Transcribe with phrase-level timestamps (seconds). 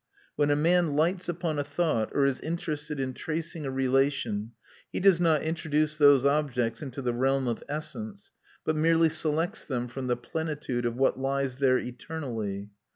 [0.35, 4.53] When a man lights upon a thought or is interested in tracing a relation,
[4.91, 8.31] he does not introduce those objects into the realm of essence,
[8.65, 12.71] but merely selects them from the plenitude of what lies there eternally.